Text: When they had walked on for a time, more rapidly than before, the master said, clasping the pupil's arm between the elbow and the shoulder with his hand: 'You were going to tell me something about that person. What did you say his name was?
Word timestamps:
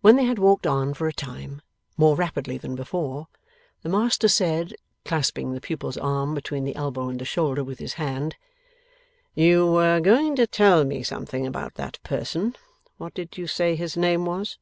When 0.00 0.16
they 0.16 0.24
had 0.24 0.38
walked 0.38 0.66
on 0.66 0.94
for 0.94 1.06
a 1.06 1.12
time, 1.12 1.60
more 1.98 2.16
rapidly 2.16 2.56
than 2.56 2.74
before, 2.74 3.26
the 3.82 3.90
master 3.90 4.26
said, 4.26 4.72
clasping 5.04 5.52
the 5.52 5.60
pupil's 5.60 5.98
arm 5.98 6.32
between 6.34 6.64
the 6.64 6.74
elbow 6.74 7.10
and 7.10 7.18
the 7.20 7.26
shoulder 7.26 7.62
with 7.62 7.78
his 7.78 7.92
hand: 8.00 8.36
'You 9.34 9.66
were 9.70 10.00
going 10.00 10.36
to 10.36 10.46
tell 10.46 10.84
me 10.86 11.02
something 11.02 11.46
about 11.46 11.74
that 11.74 12.02
person. 12.02 12.56
What 12.96 13.12
did 13.12 13.36
you 13.36 13.46
say 13.46 13.76
his 13.76 13.94
name 13.94 14.24
was? 14.24 14.56